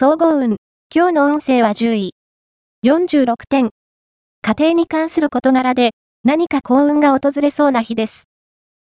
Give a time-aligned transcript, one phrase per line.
[0.00, 0.58] 総合運。
[0.94, 2.14] 今日の運勢は10位。
[2.86, 3.70] 46点。
[4.42, 5.90] 家庭に関する事柄で
[6.22, 8.28] 何か幸運が訪れそうな日です。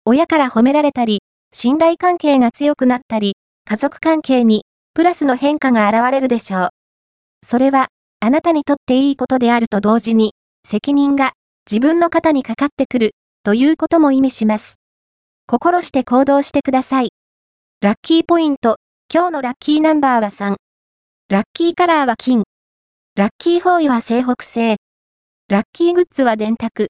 [0.04, 1.20] 親から褒められたり、
[1.54, 6.70] 信頼関係が強くなったり、家族関係にプラスの変化が現れるでしょう。
[7.42, 7.88] それは、
[8.20, 10.34] あなたにとっていいことであると同時に、
[10.68, 11.32] 責任が
[11.71, 13.12] 自分の肩にかかってくる
[13.44, 14.76] ということも意味します。
[15.48, 17.12] 心して行動してください。
[17.80, 18.76] ラッキーポイント。
[19.10, 20.58] 今日のラッキーナンバーは3。
[21.30, 22.43] ラッキーカラーは金。
[23.18, 24.78] ラッキーフォーイは西北西。
[25.50, 26.88] ラッキーグッズは電卓。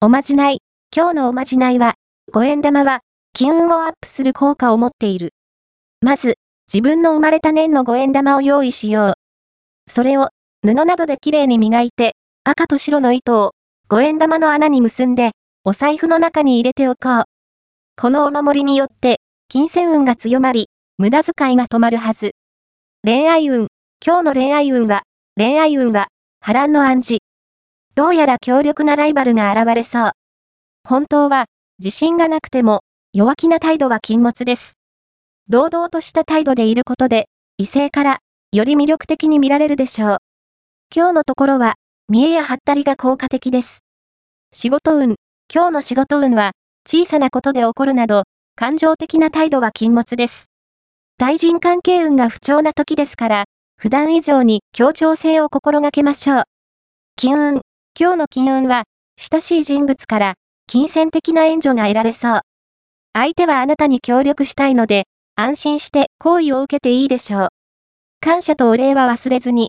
[0.00, 0.62] おまじない。
[0.90, 1.96] 今日のおまじないは、
[2.32, 3.00] 五円玉は、
[3.34, 5.34] 金運をアップする効果を持っている。
[6.00, 9.14] まず、自分の生まれた年の五円玉を用意しよう。
[9.86, 10.30] それを、
[10.66, 12.12] 布などできれいに磨いて、
[12.44, 13.52] 赤と白の糸を、
[13.88, 15.32] 五円玉の穴に結んで、
[15.64, 17.24] お財布の中に入れておこう。
[18.00, 22.32] このお守りによって、金銭運が強まり、無駄遣いが止まるはず。
[23.08, 23.68] 恋愛運。
[24.04, 25.04] 今日の恋愛運は、
[25.36, 26.08] 恋愛運は、
[26.40, 27.22] 波乱の暗示。
[27.94, 30.10] どうやら強力なライバルが現れそう。
[30.86, 31.46] 本当は、
[31.78, 32.80] 自信がなくても、
[33.14, 34.74] 弱気な態度は禁物です。
[35.48, 38.18] 堂々とした態度でいることで、異性から、
[38.52, 40.16] より魅力的に見られるでしょう。
[40.94, 41.76] 今日のところは、
[42.10, 43.84] 見えやはったりが効果的です。
[44.52, 45.14] 仕事運。
[45.50, 46.50] 今日の仕事運は、
[46.86, 48.24] 小さなことで起こるなど、
[48.56, 50.50] 感情的な態度は禁物です。
[51.20, 53.44] 対人関係運が不調な時ですから、
[53.76, 56.44] 普段以上に協調性を心がけましょう。
[57.16, 57.60] 金運。
[57.98, 58.84] 今日の金運は、
[59.16, 60.34] 親しい人物から
[60.68, 62.40] 金銭的な援助が得られそう。
[63.14, 67.48] 相手はあなたに協力したいので、安心して好意を受けていいでしょう。
[68.20, 69.66] 感謝とお礼は忘れずに、